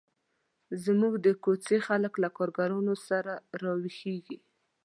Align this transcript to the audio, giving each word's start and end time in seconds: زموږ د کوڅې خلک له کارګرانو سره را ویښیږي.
زموږ 0.83 1.13
د 1.25 1.27
کوڅې 1.43 1.77
خلک 1.87 2.13
له 2.23 2.29
کارګرانو 2.37 2.95
سره 3.07 3.33
را 3.61 3.71
ویښیږي. 3.81 4.37